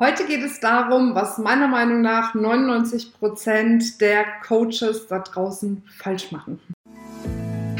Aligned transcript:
Heute 0.00 0.26
geht 0.26 0.44
es 0.44 0.60
darum, 0.60 1.16
was 1.16 1.38
meiner 1.38 1.66
Meinung 1.66 2.02
nach 2.02 2.32
99 2.32 3.14
Prozent 3.18 4.00
der 4.00 4.24
Coaches 4.46 5.08
da 5.08 5.18
draußen 5.18 5.82
falsch 5.96 6.30
machen. 6.30 6.60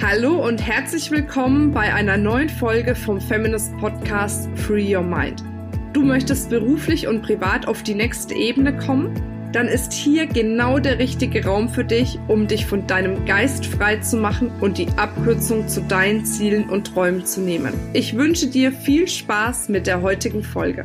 Hallo 0.03 0.45
und 0.45 0.59
herzlich 0.59 1.13
willkommen 1.13 1.71
bei 1.71 1.95
einer 1.95 2.17
neuen 2.17 2.49
Folge 2.49 2.97
vom 2.97 3.21
Feminist 3.21 3.71
Podcast 3.79 4.49
Free 4.57 4.97
Your 4.97 5.05
Mind. 5.05 5.45
Du 5.93 6.03
möchtest 6.03 6.51
beruflich 6.51 7.07
und 7.07 7.23
privat 7.23 7.69
auf 7.69 7.85
die 7.85 7.95
nächste 7.95 8.35
Ebene 8.35 8.77
kommen? 8.77 9.15
Dann 9.53 9.69
ist 9.69 9.93
hier 9.93 10.27
genau 10.27 10.81
der 10.81 10.99
richtige 10.99 11.45
Raum 11.45 11.69
für 11.69 11.85
dich, 11.85 12.19
um 12.27 12.49
dich 12.49 12.67
von 12.67 12.85
deinem 12.89 13.27
Geist 13.27 13.65
frei 13.65 13.99
zu 13.99 14.17
machen 14.17 14.51
und 14.61 14.79
die 14.79 14.89
Abkürzung 14.97 15.69
zu 15.69 15.83
deinen 15.83 16.27
Zielen 16.27 16.69
und 16.69 16.89
Träumen 16.89 17.25
zu 17.25 17.41
nehmen. 17.41 17.75
Ich 17.93 18.17
wünsche 18.17 18.49
dir 18.49 18.73
viel 18.73 19.07
Spaß 19.07 19.69
mit 19.69 19.87
der 19.87 20.03
heutigen 20.03 20.43
Folge. 20.43 20.85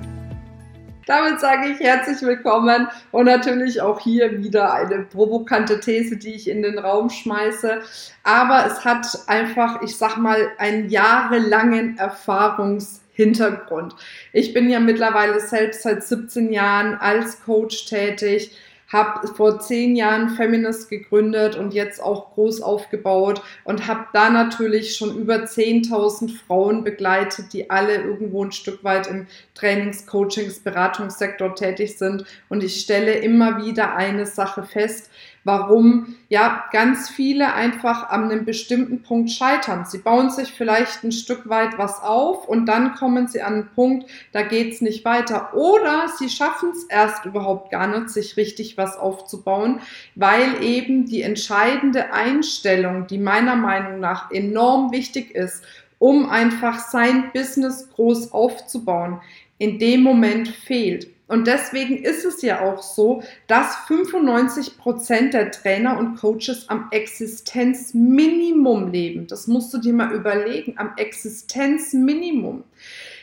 Damit 1.06 1.42
sage 1.42 1.68
ich 1.70 1.80
herzlich 1.82 2.22
willkommen 2.22 2.88
und 3.12 3.26
natürlich 3.26 3.82
auch 3.82 4.00
hier 4.00 4.41
wieder 4.41 4.73
eine 4.73 5.00
provokante 5.00 5.82
These, 5.82 6.16
die 6.16 6.36
ich 6.36 6.50
in 6.50 6.62
den 6.62 6.80
Raum 6.80 7.10
schmeiße. 7.10 7.82
Aber 8.23 8.66
es 8.66 8.86
hat 8.86 9.05
einfach, 9.27 9.82
ich 9.82 9.98
sag 9.98 10.16
mal, 10.16 10.52
einen 10.58 10.90
jahrelangen 10.90 11.98
Erfahrungshintergrund. 11.98 13.96
Ich 14.32 14.54
bin 14.54 14.70
ja 14.70 14.80
mittlerweile 14.80 15.41
selbst 15.41 15.82
seit 15.82 16.05
17 16.05 16.54
Jahren 16.54 16.94
als 16.96 17.44
Coach 17.44 17.85
tätig 17.85 18.55
habe 18.94 19.28
vor 19.28 19.60
zehn 19.60 19.96
Jahren 19.96 20.30
Feminist 20.30 20.90
gegründet 20.90 21.56
und 21.56 21.74
jetzt 21.74 22.02
auch 22.02 22.34
groß 22.34 22.62
aufgebaut 22.62 23.42
und 23.64 23.88
habe 23.88 24.06
da 24.14 24.30
natürlich 24.30 24.96
schon 24.96 25.18
über 25.18 25.36
10.000 25.36 26.38
Frauen 26.48 26.84
begleitet, 26.84 27.52
die 27.54 27.70
alle 27.70 27.96
irgendwo 27.96 28.46
ein 28.46 28.52
Stück 28.52 28.84
weit 28.84 29.08
im 29.08 29.28
Trainings-, 29.56 30.06
Coachings-, 30.06 30.60
Beratungssektor 30.60 31.56
tätig 31.56 31.98
sind. 31.98 32.26
Und 32.50 32.64
ich 32.64 32.80
stelle 32.80 33.16
immer 33.16 33.66
wieder 33.66 33.96
eine 33.96 34.26
Sache 34.26 34.64
fest, 34.64 35.10
warum 35.44 36.16
ja 36.30 36.63
ganz 36.72 37.10
viele 37.10 37.54
einfach 37.54 38.10
an 38.10 38.26
einem 38.26 38.46
bestimmten 38.46 39.04
Punkt 39.04 39.32
scheitern. 39.32 39.85
Sie 39.85 39.98
bauen 39.98 40.30
sich 40.30 40.52
vielleicht 40.52 41.04
ein 41.04 41.12
Stück 41.12 41.50
weit 41.50 41.77
was 41.77 42.02
auf 42.02 42.48
und 42.48 42.66
dann 42.66 42.96
kommen 42.96 43.27
sie 43.27 43.41
an 43.41 43.54
einen 43.54 43.70
Punkt, 43.76 44.10
da 44.32 44.41
geht's 44.41 44.82
nicht 44.82 45.04
weiter. 45.05 45.54
Oder 45.54 46.08
sie 46.18 46.30
schaffen 46.30 46.72
es 46.72 46.85
erst 46.85 47.26
überhaupt 47.26 47.72
gar 47.72 47.88
nicht, 47.88 48.10
sich 48.10 48.38
richtig 48.38 48.77
was 48.77 48.98
aufzubauen, 48.98 49.80
weil 50.16 50.63
eben 50.63 51.05
die 51.05 51.22
entscheidende 51.22 52.13
Einstellung, 52.13 53.07
die 53.07 53.18
meiner 53.18 53.55
Meinung 53.55 54.00
nach 54.00 54.32
enorm 54.32 54.91
wichtig 54.91 55.32
ist, 55.32 55.63
um 56.00 56.30
einfach 56.30 56.80
sein 56.80 57.32
Business 57.34 57.90
groß 57.91 58.34
aufzubauen, 58.34 59.22
in 59.57 59.80
dem 59.80 60.02
Moment 60.02 60.50
fehlt. 60.50 61.07
Und 61.27 61.48
deswegen 61.48 61.98
ist 61.98 62.26
es 62.26 62.41
ja 62.41 62.62
auch 62.62 62.84
so, 62.84 63.24
dass 63.48 63.76
95 63.88 64.78
Prozent 64.78 65.34
der 65.34 65.52
Trainer 65.52 65.97
und 65.97 66.16
Coaches 66.16 66.66
am 66.68 66.90
Existenzminimum 66.91 68.91
leben. 68.91 69.28
Das 69.28 69.47
musst 69.47 69.74
du 69.74 69.78
dir 69.78 69.94
mal 69.94 70.13
überlegen, 70.13 70.75
am 70.78 70.94
Existenzminimum. 70.97 72.66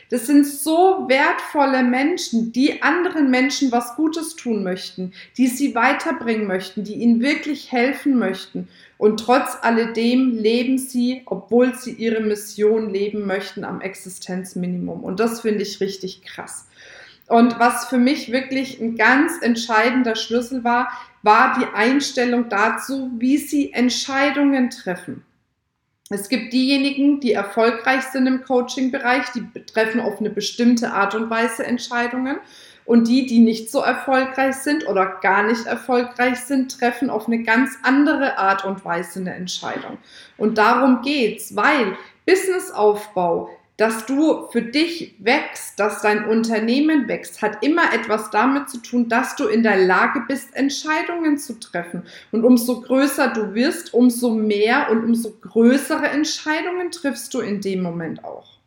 Das 0.09 0.27
sind 0.27 0.45
so 0.45 1.05
wertvolle 1.07 1.83
Menschen, 1.83 2.51
die 2.51 2.81
anderen 2.81 3.31
Menschen 3.31 3.71
was 3.71 3.95
Gutes 3.95 4.35
tun 4.35 4.61
möchten, 4.61 5.13
die 5.37 5.47
sie 5.47 5.73
weiterbringen 5.73 6.47
möchten, 6.47 6.83
die 6.83 6.95
ihnen 6.95 7.21
wirklich 7.21 7.71
helfen 7.71 8.19
möchten. 8.19 8.67
Und 8.97 9.21
trotz 9.21 9.57
alledem 9.61 10.31
leben 10.31 10.77
sie, 10.77 11.21
obwohl 11.27 11.75
sie 11.75 11.93
ihre 11.93 12.19
Mission 12.19 12.89
leben 12.89 13.25
möchten, 13.25 13.63
am 13.63 13.79
Existenzminimum. 13.79 15.01
Und 15.01 15.21
das 15.21 15.41
finde 15.41 15.63
ich 15.63 15.79
richtig 15.79 16.23
krass. 16.23 16.65
Und 17.31 17.59
was 17.59 17.85
für 17.85 17.97
mich 17.97 18.33
wirklich 18.33 18.81
ein 18.81 18.97
ganz 18.97 19.41
entscheidender 19.41 20.17
Schlüssel 20.17 20.65
war, 20.65 20.91
war 21.23 21.57
die 21.57 21.65
Einstellung 21.73 22.49
dazu, 22.49 23.09
wie 23.19 23.37
sie 23.37 23.71
Entscheidungen 23.71 24.69
treffen. 24.69 25.23
Es 26.09 26.27
gibt 26.27 26.51
diejenigen, 26.51 27.21
die 27.21 27.31
erfolgreich 27.31 28.03
sind 28.03 28.27
im 28.27 28.43
Coaching-Bereich, 28.43 29.27
die 29.33 29.45
treffen 29.63 30.01
auf 30.01 30.19
eine 30.19 30.29
bestimmte 30.29 30.91
Art 30.91 31.15
und 31.15 31.29
Weise 31.29 31.65
Entscheidungen. 31.65 32.37
Und 32.83 33.07
die, 33.07 33.25
die 33.27 33.39
nicht 33.39 33.71
so 33.71 33.79
erfolgreich 33.79 34.55
sind 34.55 34.85
oder 34.89 35.05
gar 35.21 35.43
nicht 35.43 35.65
erfolgreich 35.65 36.37
sind, 36.41 36.77
treffen 36.77 37.09
auf 37.09 37.27
eine 37.27 37.43
ganz 37.43 37.77
andere 37.83 38.39
Art 38.39 38.65
und 38.65 38.83
Weise 38.83 39.21
eine 39.21 39.35
Entscheidung. 39.35 39.99
Und 40.37 40.57
darum 40.57 41.01
geht's, 41.01 41.55
weil 41.55 41.95
Businessaufbau 42.25 43.51
dass 43.81 44.05
du 44.05 44.47
für 44.51 44.61
dich 44.61 45.15
wächst, 45.17 45.79
dass 45.79 46.03
dein 46.03 46.25
Unternehmen 46.25 47.07
wächst, 47.07 47.41
hat 47.41 47.63
immer 47.65 47.91
etwas 47.95 48.29
damit 48.29 48.69
zu 48.69 48.77
tun, 48.77 49.09
dass 49.09 49.35
du 49.35 49.47
in 49.47 49.63
der 49.63 49.75
Lage 49.75 50.23
bist, 50.27 50.55
Entscheidungen 50.55 51.39
zu 51.39 51.59
treffen. 51.59 52.03
Und 52.31 52.43
umso 52.43 52.81
größer 52.81 53.29
du 53.29 53.55
wirst, 53.55 53.95
umso 53.95 54.35
mehr 54.35 54.91
und 54.91 55.03
umso 55.03 55.31
größere 55.31 56.09
Entscheidungen 56.09 56.91
triffst 56.91 57.33
du 57.33 57.39
in 57.39 57.59
dem 57.59 57.81
Moment 57.81 58.23
auch. 58.23 58.59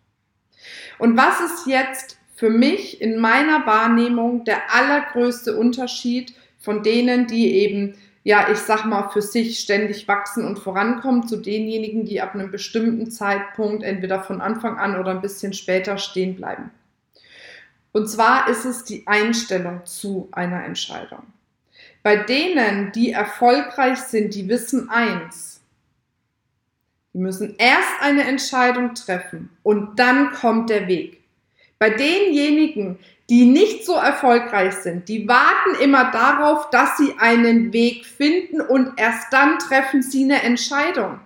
Und 0.98 1.16
was 1.16 1.40
ist 1.40 1.68
jetzt 1.68 2.18
für 2.34 2.50
mich 2.50 3.00
in 3.00 3.16
meiner 3.16 3.64
Wahrnehmung 3.66 4.42
der 4.42 4.74
allergrößte 4.74 5.56
Unterschied 5.56 6.34
von 6.58 6.82
denen, 6.82 7.28
die 7.28 7.54
eben 7.54 7.94
ja, 8.24 8.50
ich 8.50 8.58
sag 8.58 8.86
mal, 8.86 9.10
für 9.10 9.20
sich 9.20 9.60
ständig 9.60 10.08
wachsen 10.08 10.46
und 10.46 10.58
vorankommen 10.58 11.28
zu 11.28 11.36
denjenigen, 11.36 12.06
die 12.06 12.22
ab 12.22 12.34
einem 12.34 12.50
bestimmten 12.50 13.10
Zeitpunkt 13.10 13.82
entweder 13.82 14.22
von 14.22 14.40
Anfang 14.40 14.78
an 14.78 14.98
oder 14.98 15.10
ein 15.10 15.20
bisschen 15.20 15.52
später 15.52 15.98
stehen 15.98 16.34
bleiben. 16.34 16.70
Und 17.92 18.08
zwar 18.08 18.48
ist 18.48 18.64
es 18.64 18.82
die 18.84 19.06
Einstellung 19.06 19.84
zu 19.84 20.28
einer 20.32 20.64
Entscheidung. 20.64 21.22
Bei 22.02 22.16
denen, 22.16 22.92
die 22.92 23.12
erfolgreich 23.12 23.98
sind, 23.98 24.34
die 24.34 24.48
wissen 24.48 24.88
eins. 24.88 25.60
Die 27.12 27.18
müssen 27.18 27.54
erst 27.58 28.00
eine 28.00 28.24
Entscheidung 28.24 28.94
treffen 28.94 29.50
und 29.62 29.98
dann 29.98 30.32
kommt 30.32 30.70
der 30.70 30.88
Weg. 30.88 31.20
Bei 31.78 31.90
denjenigen, 31.90 32.98
die 33.30 33.46
nicht 33.46 33.86
so 33.86 33.94
erfolgreich 33.94 34.74
sind, 34.74 35.08
die 35.08 35.26
warten 35.26 35.80
immer 35.82 36.10
darauf, 36.10 36.68
dass 36.70 36.96
sie 36.98 37.14
einen 37.18 37.72
Weg 37.72 38.04
finden 38.04 38.60
und 38.60 38.92
erst 38.98 39.32
dann 39.32 39.58
treffen 39.58 40.02
sie 40.02 40.24
eine 40.24 40.42
Entscheidung. 40.42 41.20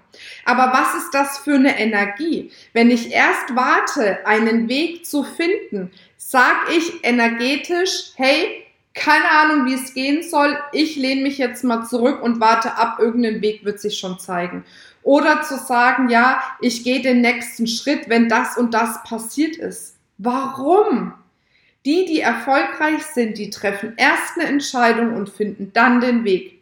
Aber 0.44 0.72
was 0.72 1.02
ist 1.02 1.12
das 1.12 1.38
für 1.38 1.54
eine 1.54 1.78
Energie? 1.78 2.50
Wenn 2.72 2.90
ich 2.90 3.12
erst 3.12 3.54
warte, 3.54 4.26
einen 4.26 4.68
Weg 4.68 5.06
zu 5.06 5.22
finden, 5.22 5.90
sag 6.16 6.70
ich 6.76 7.04
energetisch, 7.04 8.12
hey, 8.16 8.64
keine 8.94 9.30
Ahnung, 9.30 9.66
wie 9.66 9.74
es 9.74 9.94
gehen 9.94 10.22
soll, 10.22 10.58
ich 10.72 10.96
lehne 10.96 11.22
mich 11.22 11.38
jetzt 11.38 11.62
mal 11.62 11.84
zurück 11.84 12.22
und 12.22 12.40
warte 12.40 12.76
ab, 12.76 12.98
irgendein 12.98 13.40
Weg 13.42 13.64
wird 13.64 13.80
sich 13.80 13.98
schon 13.98 14.18
zeigen. 14.18 14.64
Oder 15.02 15.42
zu 15.42 15.56
sagen, 15.56 16.08
ja, 16.08 16.42
ich 16.60 16.82
gehe 16.84 17.00
den 17.00 17.20
nächsten 17.20 17.66
Schritt, 17.66 18.08
wenn 18.08 18.28
das 18.28 18.56
und 18.56 18.74
das 18.74 19.02
passiert 19.04 19.56
ist. 19.56 19.96
Warum? 20.18 21.14
Die, 21.86 22.04
die 22.06 22.20
erfolgreich 22.20 23.02
sind, 23.02 23.38
die 23.38 23.50
treffen 23.50 23.94
erst 23.96 24.36
eine 24.36 24.48
Entscheidung 24.48 25.14
und 25.14 25.28
finden 25.28 25.72
dann 25.72 26.00
den 26.00 26.24
Weg. 26.24 26.58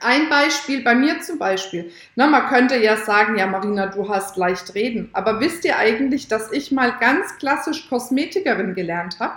Ein 0.00 0.28
Beispiel 0.28 0.82
bei 0.82 0.94
mir 0.94 1.20
zum 1.20 1.38
Beispiel. 1.38 1.92
Na, 2.16 2.26
man 2.26 2.48
könnte 2.48 2.76
ja 2.76 2.96
sagen, 2.96 3.38
ja, 3.38 3.46
Marina, 3.46 3.86
du 3.86 4.08
hast 4.08 4.36
leicht 4.36 4.74
reden. 4.74 5.08
Aber 5.12 5.40
wisst 5.40 5.64
ihr 5.64 5.78
eigentlich, 5.78 6.26
dass 6.26 6.50
ich 6.50 6.72
mal 6.72 6.98
ganz 6.98 7.36
klassisch 7.38 7.88
Kosmetikerin 7.88 8.74
gelernt 8.74 9.20
habe? 9.20 9.36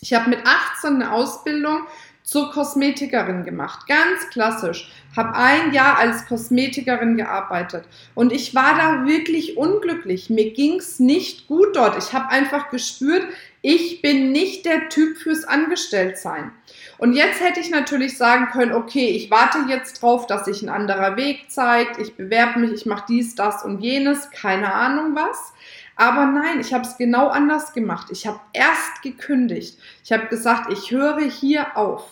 Ich 0.00 0.14
habe 0.14 0.30
mit 0.30 0.40
18 0.44 0.94
eine 0.94 1.12
Ausbildung 1.12 1.86
zur 2.22 2.50
Kosmetikerin 2.50 3.44
gemacht. 3.44 3.86
Ganz 3.86 4.28
klassisch. 4.30 4.90
Habe 5.14 5.34
ein 5.34 5.72
Jahr 5.72 5.98
als 5.98 6.26
Kosmetikerin 6.26 7.18
gearbeitet. 7.18 7.84
Und 8.14 8.32
ich 8.32 8.54
war 8.54 8.76
da 8.76 9.06
wirklich 9.06 9.58
unglücklich. 9.58 10.30
Mir 10.30 10.52
ging's 10.52 10.98
nicht 10.98 11.46
gut 11.46 11.76
dort. 11.76 11.98
Ich 11.98 12.14
habe 12.14 12.30
einfach 12.30 12.70
gespürt, 12.70 13.26
ich 13.66 14.02
bin 14.02 14.30
nicht 14.30 14.66
der 14.66 14.90
Typ 14.90 15.16
fürs 15.16 15.44
Angestelltsein. 15.44 16.52
Und 16.98 17.14
jetzt 17.14 17.40
hätte 17.40 17.60
ich 17.60 17.70
natürlich 17.70 18.18
sagen 18.18 18.48
können, 18.52 18.72
okay, 18.72 19.08
ich 19.08 19.30
warte 19.30 19.60
jetzt 19.70 20.02
drauf, 20.02 20.26
dass 20.26 20.44
sich 20.44 20.60
ein 20.60 20.68
anderer 20.68 21.16
Weg 21.16 21.50
zeigt. 21.50 21.98
Ich 21.98 22.14
bewerbe 22.14 22.58
mich, 22.58 22.72
ich 22.72 22.84
mache 22.84 23.06
dies, 23.08 23.34
das 23.34 23.64
und 23.64 23.80
jenes. 23.80 24.30
Keine 24.32 24.74
Ahnung 24.74 25.14
was. 25.14 25.54
Aber 25.96 26.26
nein, 26.26 26.60
ich 26.60 26.74
habe 26.74 26.84
es 26.84 26.98
genau 26.98 27.28
anders 27.28 27.72
gemacht. 27.72 28.08
Ich 28.10 28.26
habe 28.26 28.38
erst 28.52 29.00
gekündigt. 29.00 29.78
Ich 30.04 30.12
habe 30.12 30.26
gesagt, 30.26 30.70
ich 30.70 30.90
höre 30.90 31.22
hier 31.22 31.74
auf 31.74 32.04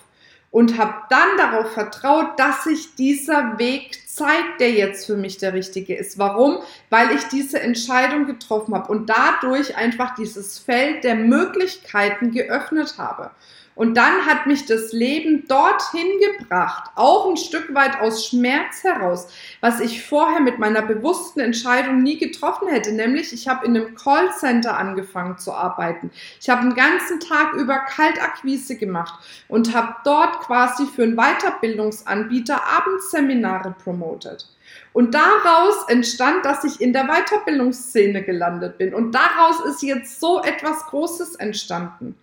und 0.53 0.79
habe 0.79 0.95
dann 1.09 1.39
darauf 1.39 1.73
vertraut, 1.73 2.39
dass 2.39 2.65
sich 2.65 2.95
dieser 2.95 3.59
Weg 3.59 3.99
zeigt, 4.07 4.61
der 4.61 4.71
jetzt 4.71 5.07
für 5.07 5.17
mich 5.17 5.39
der 5.39 5.55
richtige 5.55 5.97
ist. 5.97 6.19
Warum? 6.19 6.59
Weil 6.91 7.11
ich 7.13 7.25
diese 7.25 7.59
Entscheidung 7.59 8.27
getroffen 8.27 8.75
habe 8.75 8.93
und 8.93 9.09
dadurch 9.09 9.77
einfach 9.77 10.15
dieses 10.15 10.59
Feld 10.59 11.05
der 11.05 11.15
Möglichkeiten 11.15 12.33
geöffnet 12.33 12.97
habe. 12.99 13.31
Und 13.75 13.97
dann 13.97 14.27
hat 14.27 14.47
mich 14.47 14.67
das 14.67 14.93
Leben 14.93 15.47
dorthin 15.49 16.07
gebracht, 16.21 16.91
auch 16.95 17.29
ein 17.29 17.39
Stück 17.39 17.75
weit 17.75 18.01
aus 18.01 18.27
Schmerz 18.27 18.85
heraus, 18.85 19.29
was 19.61 19.81
ich 19.81 20.05
vorher 20.05 20.41
mit 20.41 20.59
meiner 20.59 20.83
bewussten 20.83 21.41
Entscheidung 21.41 22.03
nie 22.03 22.19
getroffen 22.19 22.69
hätte. 22.69 22.93
Nämlich, 22.93 23.33
ich 23.33 23.49
habe 23.49 23.65
in 23.65 23.77
einem 23.77 23.95
Callcenter 23.95 24.77
angefangen 24.77 25.39
zu 25.39 25.53
arbeiten. 25.53 26.11
Ich 26.41 26.51
habe 26.51 26.63
den 26.63 26.75
ganzen 26.75 27.19
Tag 27.21 27.55
über 27.55 27.79
Kaltakquise 27.79 28.77
gemacht 28.77 29.15
und 29.49 29.75
habe 29.75 29.97
dort 30.05 30.41
quasi 30.41 30.87
für 30.87 31.05
einen 31.05 31.17
Weiterbildungsanbieter 31.17 32.61
Abendseminare 32.67 33.75
promotet. 33.83 34.49
Und 34.93 35.15
daraus 35.15 35.89
entstand, 35.89 36.45
dass 36.45 36.65
ich 36.65 36.81
in 36.81 36.93
der 36.93 37.07
Weiterbildungsszene 37.07 38.23
gelandet 38.23 38.77
bin. 38.77 38.93
Und 38.95 39.13
daraus 39.13 39.65
ist 39.65 39.83
jetzt 39.83 40.21
so 40.21 40.43
etwas 40.43 40.87
Großes 40.87 41.37
entstanden. 41.37 42.17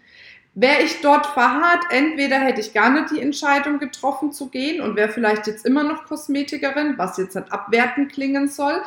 Wäre 0.55 0.81
ich 0.81 1.01
dort 1.01 1.27
verharrt, 1.27 1.83
entweder 1.91 2.37
hätte 2.39 2.59
ich 2.59 2.73
gar 2.73 2.89
nicht 2.89 3.11
die 3.11 3.21
Entscheidung 3.21 3.79
getroffen 3.79 4.31
zu 4.31 4.49
gehen 4.49 4.81
und 4.81 4.95
wäre 4.95 5.09
vielleicht 5.09 5.47
jetzt 5.47 5.65
immer 5.65 5.83
noch 5.83 6.05
Kosmetikerin, 6.05 6.97
was 6.97 7.17
jetzt 7.17 7.35
nicht 7.35 7.51
abwertend 7.51 8.11
klingen 8.11 8.49
soll. 8.49 8.81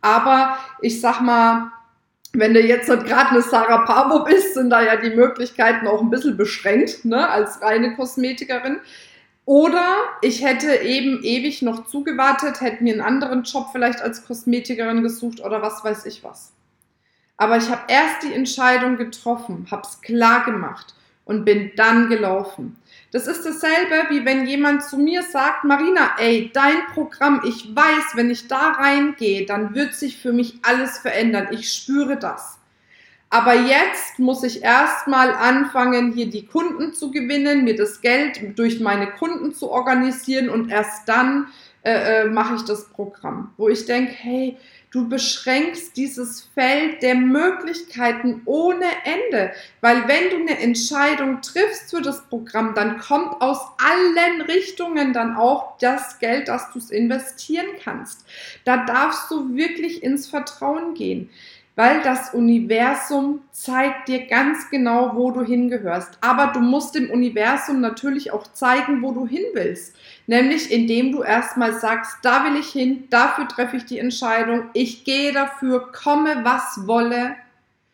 Aber 0.00 0.56
ich 0.80 1.00
sag 1.00 1.20
mal, 1.20 1.72
wenn 2.32 2.54
du 2.54 2.60
jetzt 2.60 2.86
gerade 2.86 3.30
eine 3.30 3.42
Sarah 3.42 3.84
Pavo 3.84 4.24
bist, 4.24 4.54
sind 4.54 4.70
da 4.70 4.80
ja 4.80 4.96
die 4.96 5.10
Möglichkeiten 5.10 5.88
auch 5.88 6.00
ein 6.00 6.10
bisschen 6.10 6.36
beschränkt, 6.36 7.04
ne, 7.04 7.28
als 7.28 7.60
reine 7.62 7.96
Kosmetikerin. 7.96 8.78
Oder 9.44 9.96
ich 10.20 10.44
hätte 10.44 10.76
eben 10.76 11.22
ewig 11.22 11.62
noch 11.62 11.86
zugewartet, 11.86 12.60
hätte 12.60 12.84
mir 12.84 12.92
einen 12.92 13.02
anderen 13.02 13.42
Job 13.42 13.68
vielleicht 13.72 14.02
als 14.02 14.24
Kosmetikerin 14.26 15.02
gesucht 15.02 15.40
oder 15.40 15.62
was 15.62 15.82
weiß 15.82 16.06
ich 16.06 16.22
was. 16.22 16.52
Aber 17.36 17.56
ich 17.56 17.68
habe 17.70 17.82
erst 17.88 18.22
die 18.22 18.34
Entscheidung 18.34 18.96
getroffen, 18.96 19.66
habe 19.70 19.82
es 19.82 20.00
klar 20.00 20.44
gemacht 20.44 20.94
und 21.28 21.44
bin 21.44 21.70
dann 21.76 22.08
gelaufen. 22.08 22.76
Das 23.12 23.26
ist 23.26 23.44
dasselbe, 23.44 24.08
wie 24.10 24.24
wenn 24.24 24.46
jemand 24.46 24.82
zu 24.82 24.96
mir 24.96 25.22
sagt, 25.22 25.62
Marina, 25.62 26.12
ey, 26.18 26.50
dein 26.52 26.86
Programm, 26.92 27.42
ich 27.46 27.76
weiß, 27.76 28.16
wenn 28.16 28.30
ich 28.30 28.48
da 28.48 28.72
reingehe, 28.72 29.46
dann 29.46 29.74
wird 29.74 29.94
sich 29.94 30.16
für 30.20 30.32
mich 30.32 30.54
alles 30.62 30.98
verändern. 30.98 31.48
Ich 31.50 31.70
spüre 31.72 32.16
das. 32.16 32.58
Aber 33.30 33.54
jetzt 33.54 34.18
muss 34.18 34.42
ich 34.42 34.62
erstmal 34.62 35.32
anfangen, 35.34 36.12
hier 36.14 36.30
die 36.30 36.46
Kunden 36.46 36.94
zu 36.94 37.10
gewinnen, 37.10 37.64
mir 37.64 37.76
das 37.76 38.00
Geld 38.00 38.58
durch 38.58 38.80
meine 38.80 39.08
Kunden 39.08 39.54
zu 39.54 39.70
organisieren 39.70 40.48
und 40.48 40.70
erst 40.70 41.06
dann 41.10 41.48
äh, 41.88 42.22
äh, 42.22 42.24
mache 42.28 42.56
ich 42.56 42.62
das 42.62 42.88
Programm. 42.88 43.52
Wo 43.56 43.68
ich 43.68 43.86
denke, 43.86 44.12
hey, 44.12 44.56
Du 44.90 45.06
beschränkst 45.06 45.98
dieses 45.98 46.48
Feld 46.54 47.02
der 47.02 47.14
Möglichkeiten 47.14 48.40
ohne 48.46 48.86
Ende, 49.04 49.52
weil 49.82 50.08
wenn 50.08 50.30
du 50.30 50.36
eine 50.36 50.58
Entscheidung 50.60 51.42
triffst 51.42 51.90
für 51.90 52.00
das 52.00 52.26
Programm, 52.28 52.72
dann 52.74 52.98
kommt 52.98 53.42
aus 53.42 53.58
allen 53.76 54.40
Richtungen 54.40 55.12
dann 55.12 55.36
auch 55.36 55.76
das 55.76 56.18
Geld, 56.20 56.48
dass 56.48 56.72
du 56.72 56.78
es 56.78 56.90
investieren 56.90 57.66
kannst. 57.84 58.24
Da 58.64 58.86
darfst 58.86 59.30
du 59.30 59.54
wirklich 59.54 60.02
ins 60.02 60.26
Vertrauen 60.26 60.94
gehen 60.94 61.28
weil 61.78 62.02
das 62.02 62.34
Universum 62.34 63.42
zeigt 63.52 64.08
dir 64.08 64.26
ganz 64.26 64.68
genau, 64.68 65.12
wo 65.14 65.30
du 65.30 65.44
hingehörst. 65.44 66.18
Aber 66.20 66.48
du 66.48 66.58
musst 66.58 66.96
dem 66.96 67.08
Universum 67.08 67.80
natürlich 67.80 68.32
auch 68.32 68.52
zeigen, 68.52 69.00
wo 69.00 69.12
du 69.12 69.28
hin 69.28 69.44
willst. 69.52 69.94
Nämlich 70.26 70.72
indem 70.72 71.12
du 71.12 71.22
erstmal 71.22 71.78
sagst, 71.78 72.16
da 72.22 72.44
will 72.44 72.58
ich 72.58 72.70
hin, 72.70 73.04
dafür 73.10 73.46
treffe 73.46 73.76
ich 73.76 73.84
die 73.84 74.00
Entscheidung, 74.00 74.64
ich 74.72 75.04
gehe 75.04 75.32
dafür, 75.32 75.92
komme 75.92 76.40
was 76.42 76.88
wolle 76.88 77.36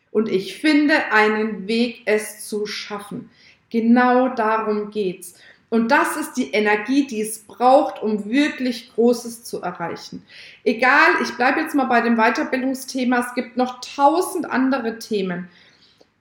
und 0.09 0.29
ich 0.29 0.57
finde 0.57 0.95
einen 1.11 1.67
Weg, 1.67 2.01
es 2.05 2.47
zu 2.47 2.65
schaffen. 2.65 3.29
Genau 3.69 4.29
darum 4.29 4.89
geht's. 4.89 5.35
Und 5.75 5.89
das 5.89 6.15
ist 6.15 6.37
die 6.37 6.51
Energie, 6.51 7.05
die 7.05 7.19
es 7.19 7.39
braucht, 7.39 8.01
um 8.01 8.29
wirklich 8.29 8.93
Großes 8.95 9.43
zu 9.43 9.61
erreichen. 9.61 10.25
Egal, 10.63 11.09
ich 11.21 11.35
bleibe 11.35 11.59
jetzt 11.59 11.75
mal 11.75 11.83
bei 11.83 11.99
dem 11.99 12.15
Weiterbildungsthema, 12.15 13.19
es 13.19 13.35
gibt 13.35 13.57
noch 13.57 13.81
tausend 13.81 14.49
andere 14.49 14.99
Themen. 14.99 15.49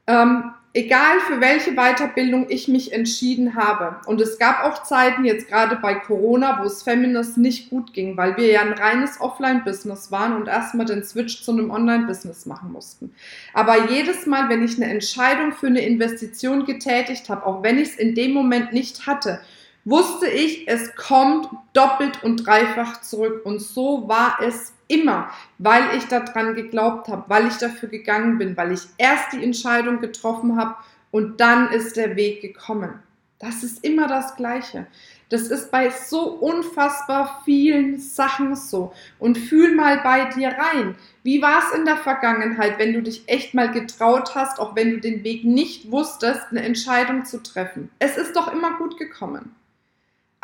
Ähm, 0.09 0.51
egal 0.75 1.21
für 1.21 1.41
welche 1.41 1.73
Weiterbildung 1.77 2.47
ich 2.49 2.67
mich 2.67 2.93
entschieden 2.93 3.55
habe. 3.55 3.97
Und 4.07 4.21
es 4.21 4.39
gab 4.39 4.65
auch 4.65 4.83
Zeiten, 4.83 5.25
jetzt 5.25 5.49
gerade 5.49 5.77
bei 5.77 5.95
Corona, 5.95 6.59
wo 6.61 6.67
es 6.67 6.83
Feminist 6.83 7.39
nicht 7.39 7.71
gut 7.71 7.93
ging, 7.95 8.17
weil 8.17 8.37
wir 8.37 8.51
ja 8.51 8.61
ein 8.61 8.73
reines 8.73 9.21
Offline-Business 9.21 10.11
waren 10.11 10.35
und 10.35 10.49
erstmal 10.49 10.85
den 10.85 11.05
Switch 11.05 11.43
zu 11.43 11.53
einem 11.53 11.71
Online-Business 11.71 12.45
machen 12.45 12.73
mussten. 12.73 13.15
Aber 13.53 13.89
jedes 13.91 14.27
Mal, 14.27 14.49
wenn 14.49 14.65
ich 14.65 14.77
eine 14.77 14.91
Entscheidung 14.91 15.53
für 15.53 15.69
eine 15.69 15.81
Investition 15.81 16.67
getätigt 16.67 17.29
habe, 17.29 17.47
auch 17.47 17.63
wenn 17.63 17.79
ich 17.79 17.91
es 17.91 17.97
in 17.97 18.17
dem 18.17 18.33
Moment 18.33 18.73
nicht 18.73 19.07
hatte, 19.07 19.41
wusste 19.85 20.27
ich, 20.27 20.67
es 20.67 20.97
kommt 20.97 21.49
doppelt 21.73 22.25
und 22.25 22.47
dreifach 22.47 23.01
zurück. 23.01 23.43
Und 23.45 23.61
so 23.61 24.09
war 24.09 24.39
es 24.43 24.74
immer, 24.89 25.31
weil 25.59 25.97
ich 25.97 26.05
daran 26.07 26.55
geglaubt 26.55 27.09
habe, 27.09 27.25
weil 27.29 27.47
ich 27.47 27.57
dafür 27.57 27.89
gegangen 27.89 28.39
bin, 28.39 28.57
weil 28.57 28.73
ich 28.73 28.83
erst 28.99 29.33
die 29.33 29.43
Entscheidung 29.43 30.01
getroffen 30.01 30.57
habe 30.57 30.77
und 31.11 31.41
dann 31.41 31.71
ist 31.71 31.97
der 31.97 32.17
Weg 32.17 32.41
gekommen. 32.41 33.01
Das 33.39 33.63
ist 33.63 33.85
immer 33.85 34.09
das 34.09 34.37
Gleiche. 34.37 34.87
Das 35.29 35.43
ist 35.43 35.71
bei 35.71 35.91
so 35.91 36.29
unfassbar 36.29 37.43
vielen 37.45 37.99
Sachen 37.99 38.55
so. 38.55 38.93
Und 39.19 39.37
fühl 39.37 39.75
mal 39.75 40.01
bei 40.03 40.27
dir 40.27 40.49
rein. 40.49 40.95
Wie 41.23 41.43
war 41.43 41.59
es 41.59 41.77
in 41.77 41.85
der 41.85 41.97
Vergangenheit, 41.97 42.79
wenn 42.79 42.93
du 42.93 43.03
dich 43.03 43.25
echt 43.27 43.55
mal 43.55 43.71
getraut 43.71 44.35
hast, 44.35 44.61
auch 44.61 44.77
wenn 44.77 44.91
du 44.91 45.01
den 45.01 45.25
Weg 45.25 45.45
nicht 45.45 45.91
wusstest, 45.91 46.43
eine 46.51 46.63
Entscheidung 46.63 47.25
zu 47.25 47.43
treffen? 47.43 47.91
Es 47.99 48.17
ist 48.17 48.37
doch 48.37 48.53
immer 48.53 48.79
gut 48.79 48.99
gekommen. 48.99 49.55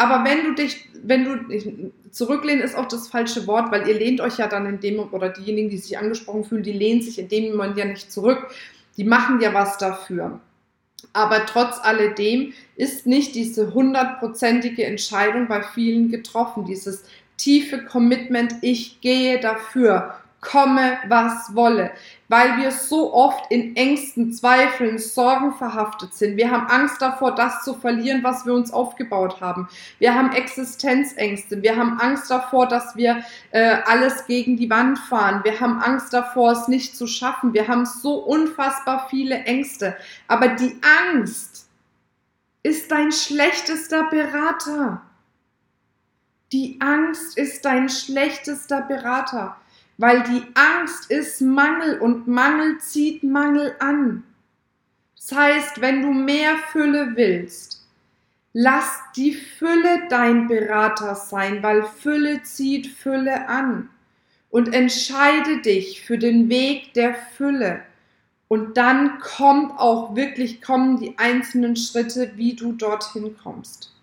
Aber 0.01 0.25
wenn 0.25 0.45
du 0.45 0.55
dich, 0.55 0.89
wenn 1.03 1.25
du, 1.27 1.93
zurücklehnen 2.11 2.65
ist 2.65 2.75
auch 2.75 2.89
das 2.89 3.09
falsche 3.09 3.47
Wort, 3.47 3.71
weil 3.71 3.87
ihr 3.87 3.93
lehnt 3.93 4.23
euch 4.23 4.39
ja 4.39 4.47
dann 4.47 4.65
in 4.65 4.81
dem, 4.81 4.99
oder 4.99 5.29
diejenigen, 5.29 5.69
die 5.69 5.77
sich 5.77 5.99
angesprochen 5.99 6.45
fühlen, 6.45 6.63
die 6.63 6.73
lehnen 6.73 7.03
sich 7.03 7.19
in 7.19 7.29
dem 7.29 7.51
Moment 7.51 7.77
ja 7.77 7.85
nicht 7.85 8.11
zurück. 8.11 8.47
Die 8.97 9.05
machen 9.05 9.43
ja 9.43 9.53
was 9.53 9.77
dafür. 9.77 10.41
Aber 11.13 11.45
trotz 11.45 11.79
alledem 11.83 12.55
ist 12.77 13.07
nicht 13.07 13.35
diese 13.35 13.75
hundertprozentige 13.75 14.87
Entscheidung 14.87 15.49
bei 15.49 15.63
vielen 15.63 16.11
getroffen. 16.11 16.65
Dieses 16.65 17.05
tiefe 17.37 17.85
Commitment, 17.85 18.55
ich 18.63 19.03
gehe 19.03 19.39
dafür 19.39 20.15
komme, 20.41 20.99
was 21.09 21.55
wolle, 21.55 21.93
weil 22.29 22.57
wir 22.57 22.71
so 22.71 23.13
oft 23.13 23.51
in 23.51 23.77
Ängsten, 23.77 24.33
Zweifeln, 24.33 24.99
Sorgen 24.99 25.53
verhaftet 25.53 26.15
sind. 26.15 26.37
Wir 26.37 26.51
haben 26.51 26.67
Angst 26.67 27.03
davor, 27.03 27.35
das 27.35 27.63
zu 27.63 27.75
verlieren, 27.75 28.23
was 28.23 28.47
wir 28.47 28.55
uns 28.55 28.73
aufgebaut 28.73 29.41
haben. 29.41 29.69
Wir 29.99 30.15
haben 30.15 30.33
Existenzängste. 30.33 31.63
Wir 31.63 31.77
haben 31.77 32.01
Angst 32.01 32.31
davor, 32.31 32.67
dass 32.67 32.97
wir 32.97 33.23
äh, 33.51 33.79
alles 33.85 34.27
gegen 34.27 34.57
die 34.57 34.71
Wand 34.71 34.99
fahren. 34.99 35.41
Wir 35.45 35.61
haben 35.61 35.81
Angst 35.83 36.15
davor, 36.15 36.53
es 36.53 36.69
nicht 36.69 36.97
zu 36.97 37.07
schaffen. 37.07 37.53
Wir 37.53 37.69
haben 37.69 37.85
so 37.85 38.15
unfassbar 38.15 39.09
viele 39.11 39.45
Ängste. 39.45 39.97
Aber 40.27 40.49
die 40.49 40.81
Angst 41.13 41.69
ist 42.63 42.91
dein 42.91 43.13
schlechtester 43.13 44.05
Berater. 44.05 45.03
Die 46.53 46.81
Angst 46.81 47.37
ist 47.37 47.65
dein 47.65 47.89
schlechtester 47.89 48.81
Berater 48.81 49.57
weil 50.01 50.23
die 50.23 50.43
Angst 50.55 51.11
ist 51.11 51.43
Mangel 51.43 51.99
und 51.99 52.27
Mangel 52.27 52.79
zieht 52.79 53.23
Mangel 53.23 53.77
an. 53.81 54.23
Das 55.15 55.33
heißt, 55.33 55.83
wenn 55.83 56.01
du 56.01 56.11
mehr 56.11 56.57
Fülle 56.73 57.13
willst, 57.17 57.87
lass 58.55 58.99
die 59.15 59.35
Fülle 59.35 60.09
dein 60.09 60.49
Berater 60.49 61.15
sein, 61.15 61.63
weil 61.63 61.83
Fülle 61.83 62.43
zieht 62.43 62.87
Fülle 62.87 63.47
an. 63.47 63.91
Und 64.49 64.73
entscheide 64.75 65.61
dich 65.61 66.01
für 66.01 66.17
den 66.17 66.49
Weg 66.49 66.95
der 66.95 67.15
Fülle. 67.15 67.83
Und 68.49 68.79
dann 68.79 69.19
kommt 69.21 69.79
auch 69.79 70.17
wirklich, 70.17 70.63
kommen 70.63 70.99
die 70.99 71.19
einzelnen 71.19 71.77
Schritte, 71.77 72.33
wie 72.37 72.55
du 72.55 72.73
dorthin 72.73 73.37
kommst. 73.37 73.95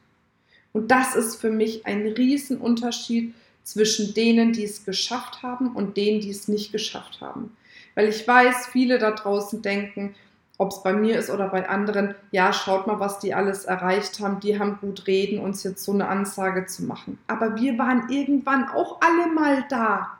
Und 0.73 0.91
das 0.91 1.15
ist 1.15 1.41
für 1.41 1.49
mich 1.49 1.87
ein 1.87 2.07
Riesenunterschied 2.07 3.33
zwischen 3.67 4.13
denen, 4.13 4.53
die 4.53 4.63
es 4.63 4.85
geschafft 4.85 5.43
haben 5.43 5.73
und 5.75 5.97
denen, 5.97 6.21
die 6.21 6.29
es 6.29 6.47
nicht 6.47 6.71
geschafft 6.71 7.19
haben. 7.19 7.55
Weil 7.95 8.07
ich 8.07 8.25
weiß, 8.25 8.67
viele 8.67 8.97
da 8.97 9.11
draußen 9.11 9.61
denken, 9.61 10.15
ob 10.57 10.71
es 10.71 10.81
bei 10.83 10.93
mir 10.93 11.19
ist 11.19 11.29
oder 11.29 11.49
bei 11.49 11.67
anderen, 11.67 12.15
ja, 12.31 12.53
schaut 12.53 12.87
mal, 12.87 12.99
was 12.99 13.19
die 13.19 13.33
alles 13.33 13.65
erreicht 13.65 14.21
haben, 14.21 14.39
die 14.39 14.57
haben 14.57 14.77
gut 14.79 15.05
reden, 15.05 15.39
uns 15.39 15.63
jetzt 15.63 15.83
so 15.83 15.91
eine 15.91 16.07
Ansage 16.07 16.65
zu 16.65 16.85
machen. 16.85 17.19
Aber 17.27 17.57
wir 17.57 17.77
waren 17.77 18.09
irgendwann 18.09 18.69
auch 18.69 19.01
alle 19.01 19.27
mal 19.33 19.65
da 19.69 20.17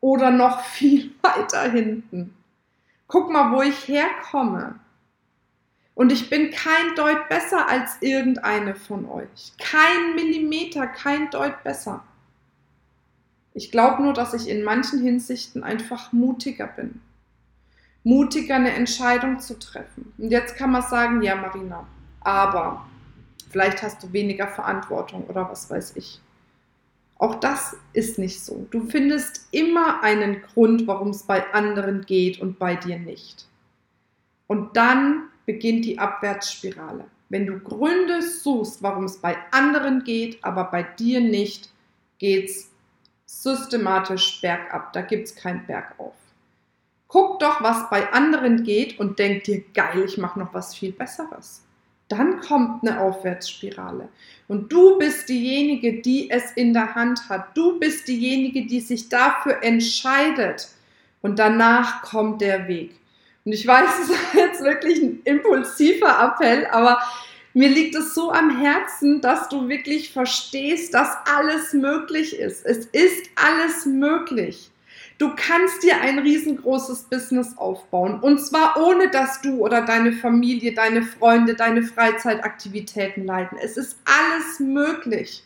oder 0.00 0.30
noch 0.30 0.60
viel 0.64 1.12
weiter 1.22 1.62
hinten. 1.70 2.36
Guck 3.08 3.32
mal, 3.32 3.50
wo 3.52 3.62
ich 3.62 3.88
herkomme. 3.88 4.78
Und 5.94 6.12
ich 6.12 6.28
bin 6.28 6.50
kein 6.50 6.94
Deut 6.96 7.28
besser 7.28 7.68
als 7.68 7.96
irgendeine 8.00 8.74
von 8.74 9.08
euch. 9.08 9.52
Kein 9.58 10.14
Millimeter, 10.14 10.86
kein 10.86 11.30
Deut 11.30 11.62
besser. 11.64 12.02
Ich 13.54 13.70
glaube 13.70 14.02
nur, 14.02 14.12
dass 14.12 14.34
ich 14.34 14.48
in 14.48 14.64
manchen 14.64 15.00
Hinsichten 15.00 15.62
einfach 15.62 16.12
mutiger 16.12 16.66
bin. 16.66 17.00
Mutiger 18.02 18.56
eine 18.56 18.72
Entscheidung 18.72 19.38
zu 19.38 19.58
treffen. 19.58 20.12
Und 20.18 20.30
jetzt 20.30 20.56
kann 20.56 20.72
man 20.72 20.82
sagen, 20.82 21.22
ja 21.22 21.36
Marina, 21.36 21.86
aber 22.20 22.84
vielleicht 23.50 23.82
hast 23.82 24.02
du 24.02 24.12
weniger 24.12 24.48
Verantwortung 24.48 25.24
oder 25.26 25.48
was 25.48 25.70
weiß 25.70 25.96
ich. 25.96 26.20
Auch 27.16 27.36
das 27.36 27.76
ist 27.92 28.18
nicht 28.18 28.44
so. 28.44 28.66
Du 28.70 28.88
findest 28.88 29.46
immer 29.52 30.02
einen 30.02 30.42
Grund, 30.42 30.88
warum 30.88 31.10
es 31.10 31.22
bei 31.22 31.54
anderen 31.54 32.04
geht 32.04 32.40
und 32.40 32.58
bei 32.58 32.74
dir 32.74 32.98
nicht. 32.98 33.46
Und 34.48 34.76
dann 34.76 35.28
beginnt 35.46 35.84
die 35.84 35.98
Abwärtsspirale. 35.98 37.04
Wenn 37.28 37.46
du 37.46 37.60
Gründe 37.60 38.20
suchst, 38.20 38.82
warum 38.82 39.04
es 39.04 39.18
bei 39.18 39.36
anderen 39.52 40.02
geht, 40.02 40.44
aber 40.44 40.64
bei 40.64 40.82
dir 40.82 41.20
nicht, 41.20 41.70
geht 42.18 42.50
es 42.50 42.73
systematisch 43.42 44.40
bergab. 44.40 44.92
Da 44.92 45.02
gibt 45.02 45.28
es 45.28 45.34
kein 45.34 45.66
Bergauf. 45.66 46.14
Guck 47.08 47.38
doch, 47.38 47.62
was 47.62 47.88
bei 47.90 48.12
anderen 48.12 48.64
geht 48.64 48.98
und 48.98 49.18
denk 49.18 49.44
dir, 49.44 49.62
geil, 49.72 50.04
ich 50.04 50.18
mache 50.18 50.38
noch 50.38 50.52
was 50.52 50.74
viel 50.74 50.92
Besseres. 50.92 51.62
Dann 52.08 52.40
kommt 52.40 52.82
eine 52.82 53.00
Aufwärtsspirale. 53.00 54.08
Und 54.46 54.72
du 54.72 54.98
bist 54.98 55.28
diejenige, 55.28 56.02
die 56.02 56.30
es 56.30 56.52
in 56.52 56.74
der 56.74 56.94
Hand 56.94 57.28
hat. 57.28 57.56
Du 57.56 57.78
bist 57.78 58.08
diejenige, 58.08 58.66
die 58.66 58.80
sich 58.80 59.08
dafür 59.08 59.62
entscheidet. 59.62 60.68
Und 61.22 61.38
danach 61.38 62.02
kommt 62.02 62.40
der 62.40 62.68
Weg. 62.68 62.98
Und 63.44 63.52
ich 63.52 63.66
weiß, 63.66 63.90
es 64.02 64.10
ist 64.10 64.34
jetzt 64.34 64.62
wirklich 64.62 65.00
ein 65.00 65.20
impulsiver 65.24 66.18
Appell, 66.20 66.66
aber 66.66 66.98
mir 67.54 67.68
liegt 67.68 67.94
es 67.94 68.14
so 68.14 68.32
am 68.32 68.60
Herzen, 68.60 69.20
dass 69.20 69.48
du 69.48 69.68
wirklich 69.68 70.12
verstehst, 70.12 70.92
dass 70.92 71.16
alles 71.24 71.72
möglich 71.72 72.38
ist. 72.38 72.66
Es 72.66 72.86
ist 72.86 73.30
alles 73.36 73.86
möglich. 73.86 74.70
Du 75.18 75.30
kannst 75.36 75.84
dir 75.84 76.00
ein 76.00 76.18
riesengroßes 76.18 77.04
Business 77.04 77.56
aufbauen 77.56 78.18
und 78.18 78.40
zwar 78.44 78.76
ohne, 78.84 79.08
dass 79.08 79.40
du 79.40 79.64
oder 79.64 79.82
deine 79.82 80.12
Familie, 80.12 80.74
deine 80.74 81.02
Freunde, 81.02 81.54
deine 81.54 81.84
Freizeitaktivitäten 81.84 83.24
leiden. 83.24 83.56
Es 83.62 83.76
ist 83.76 83.96
alles 84.04 84.58
möglich. 84.58 85.44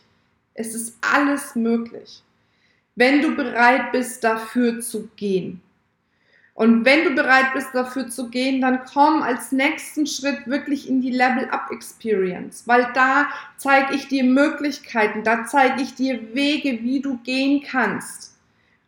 Es 0.55 0.73
ist 0.73 0.97
alles 1.01 1.55
möglich, 1.55 2.21
wenn 2.95 3.21
du 3.21 3.33
bereit 3.33 3.93
bist, 3.93 4.23
dafür 4.25 4.81
zu 4.81 5.07
gehen. 5.15 5.61
Und 6.59 6.83
wenn 6.83 7.05
du 7.05 7.11
bereit 7.11 7.53
bist, 7.53 7.69
dafür 7.73 8.09
zu 8.09 8.29
gehen, 8.29 8.59
dann 8.59 8.81
komm 8.83 9.21
als 9.21 9.53
nächsten 9.53 10.05
Schritt 10.05 10.45
wirklich 10.45 10.89
in 10.89 10.99
die 10.99 11.09
Level-Up-Experience, 11.09 12.63
weil 12.65 12.85
da 12.93 13.29
zeige 13.55 13.95
ich 13.95 14.09
dir 14.09 14.25
Möglichkeiten, 14.25 15.23
da 15.23 15.45
zeige 15.45 15.81
ich 15.81 15.95
dir 15.95 16.35
Wege, 16.35 16.83
wie 16.83 16.99
du 16.99 17.15
gehen 17.19 17.63
kannst. 17.65 18.35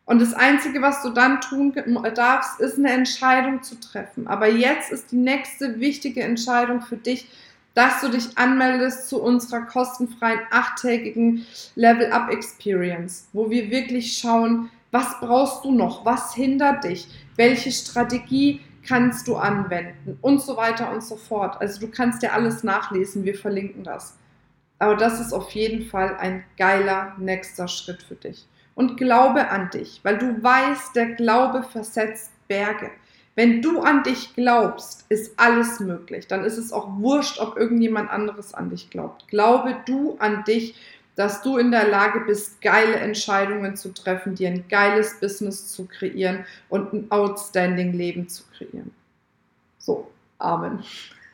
Und 0.04 0.20
das 0.20 0.34
Einzige, 0.34 0.82
was 0.82 1.02
du 1.02 1.14
dann 1.14 1.40
tun 1.40 1.72
darfst, 2.14 2.60
ist 2.60 2.76
eine 2.76 2.90
Entscheidung 2.90 3.62
zu 3.62 3.80
treffen. 3.80 4.26
Aber 4.26 4.48
jetzt 4.48 4.92
ist 4.92 5.10
die 5.10 5.16
nächste 5.16 5.80
wichtige 5.80 6.22
Entscheidung 6.24 6.82
für 6.82 6.98
dich, 6.98 7.26
dass 7.72 8.02
du 8.02 8.08
dich 8.08 8.36
anmeldest 8.36 9.08
zu 9.08 9.22
unserer 9.22 9.62
kostenfreien 9.62 10.40
achttägigen 10.50 11.46
Level-Up-Experience, 11.76 13.28
wo 13.32 13.48
wir 13.48 13.70
wirklich 13.70 14.18
schauen, 14.18 14.68
was 14.92 15.18
brauchst 15.20 15.64
du 15.64 15.72
noch? 15.72 16.04
Was 16.04 16.34
hindert 16.34 16.84
dich? 16.84 17.08
Welche 17.34 17.72
Strategie 17.72 18.60
kannst 18.86 19.26
du 19.26 19.36
anwenden? 19.36 20.18
Und 20.20 20.40
so 20.40 20.56
weiter 20.56 20.92
und 20.92 21.02
so 21.02 21.16
fort. 21.16 21.60
Also 21.60 21.80
du 21.80 21.88
kannst 21.88 22.22
dir 22.22 22.34
alles 22.34 22.62
nachlesen, 22.62 23.24
wir 23.24 23.34
verlinken 23.34 23.82
das. 23.82 24.18
Aber 24.78 24.96
das 24.96 25.18
ist 25.18 25.32
auf 25.32 25.50
jeden 25.50 25.86
Fall 25.86 26.16
ein 26.16 26.44
geiler 26.58 27.14
nächster 27.18 27.68
Schritt 27.68 28.02
für 28.02 28.16
dich. 28.16 28.46
Und 28.74 28.96
glaube 28.96 29.48
an 29.48 29.70
dich, 29.70 30.00
weil 30.02 30.18
du 30.18 30.42
weißt, 30.42 30.94
der 30.94 31.12
Glaube 31.12 31.62
versetzt 31.62 32.30
Berge. 32.48 32.90
Wenn 33.34 33.62
du 33.62 33.80
an 33.80 34.02
dich 34.02 34.34
glaubst, 34.34 35.06
ist 35.08 35.38
alles 35.38 35.80
möglich. 35.80 36.26
Dann 36.26 36.44
ist 36.44 36.58
es 36.58 36.70
auch 36.70 36.98
wurscht, 36.98 37.38
ob 37.38 37.56
irgendjemand 37.56 38.10
anderes 38.10 38.52
an 38.52 38.68
dich 38.68 38.90
glaubt. 38.90 39.26
Glaube 39.28 39.76
du 39.86 40.16
an 40.18 40.44
dich 40.44 40.74
dass 41.14 41.42
du 41.42 41.58
in 41.58 41.70
der 41.70 41.88
Lage 41.88 42.20
bist, 42.20 42.60
geile 42.62 42.96
Entscheidungen 42.96 43.76
zu 43.76 43.92
treffen, 43.92 44.34
dir 44.34 44.48
ein 44.48 44.64
geiles 44.68 45.20
Business 45.20 45.68
zu 45.68 45.86
kreieren 45.86 46.44
und 46.68 46.92
ein 46.92 47.10
outstanding 47.10 47.92
Leben 47.92 48.28
zu 48.28 48.44
kreieren. 48.56 48.92
So, 49.78 50.10
Amen. 50.42 50.82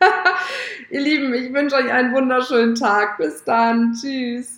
Ihr 0.91 1.01
Lieben, 1.01 1.33
ich 1.33 1.53
wünsche 1.53 1.77
euch 1.77 1.91
einen 1.91 2.13
wunderschönen 2.13 2.75
Tag. 2.75 3.17
Bis 3.17 3.43
dann. 3.43 3.95
Tschüss. 3.95 4.58